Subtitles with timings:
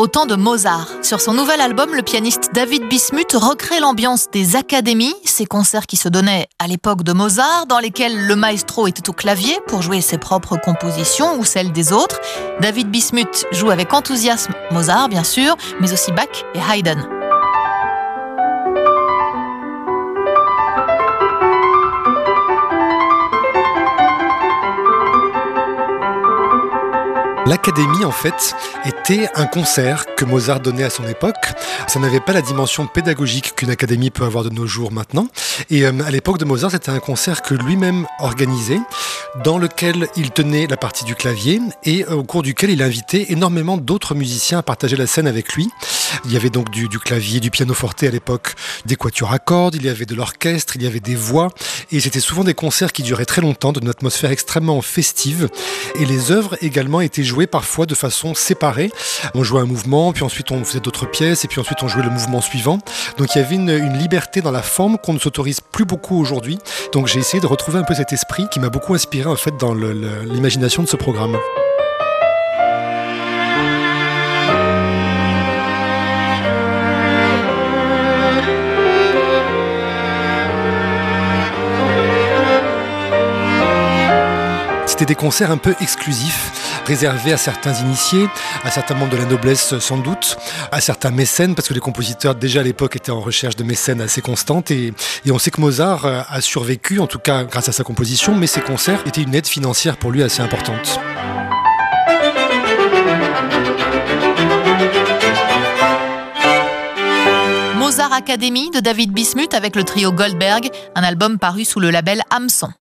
[0.00, 0.88] au temps de Mozart.
[1.02, 5.98] Sur son nouvel album, le pianiste David Bismuth recrée l'ambiance des académies, ces concerts qui
[5.98, 10.00] se donnaient à l'époque de Mozart, dans lesquels le maestro était au clavier pour jouer
[10.00, 12.18] ses propres compositions ou celles des autres.
[12.62, 17.19] David Bismuth joue avec enthousiasme Mozart, bien sûr, mais aussi Bach et Haydn.
[27.46, 28.54] L'académie, en fait,
[28.84, 31.34] était un concert que Mozart donnait à son époque.
[31.88, 35.26] Ça n'avait pas la dimension pédagogique qu'une académie peut avoir de nos jours maintenant.
[35.70, 38.80] Et euh, à l'époque de Mozart, c'était un concert que lui-même organisait,
[39.42, 43.26] dans lequel il tenait la partie du clavier et euh, au cours duquel il invitait
[43.30, 45.70] énormément d'autres musiciens à partager la scène avec lui.
[46.24, 48.54] Il y avait donc du, clavier, du pianoforte à l'époque,
[48.86, 51.50] des quatuors à cordes, il y avait de l'orchestre, il y avait des voix.
[51.92, 55.48] Et c'était souvent des concerts qui duraient très longtemps, d'une atmosphère extrêmement festive.
[55.98, 58.90] Et les œuvres également étaient jouées parfois de façon séparée.
[59.34, 62.02] On jouait un mouvement, puis ensuite on faisait d'autres pièces, et puis ensuite on jouait
[62.02, 62.78] le mouvement suivant.
[63.18, 66.18] Donc il y avait une, une liberté dans la forme qu'on ne s'autorise plus beaucoup
[66.20, 66.58] aujourd'hui.
[66.92, 69.56] Donc j'ai essayé de retrouver un peu cet esprit qui m'a beaucoup inspiré en fait
[69.58, 71.36] dans l'imagination de ce programme.
[85.00, 88.28] C'était des concerts un peu exclusifs, réservés à certains initiés,
[88.64, 90.36] à certains membres de la noblesse sans doute,
[90.70, 94.02] à certains mécènes, parce que les compositeurs déjà à l'époque étaient en recherche de mécènes
[94.02, 94.70] assez constantes.
[94.70, 94.92] Et,
[95.30, 98.60] on sait que Mozart a survécu, en tout cas grâce à sa composition, mais ces
[98.60, 101.00] concerts étaient une aide financière pour lui assez importante.
[107.78, 112.20] Mozart Academy de David Bismuth avec le trio Goldberg, un album paru sous le label
[112.30, 112.74] Hamson.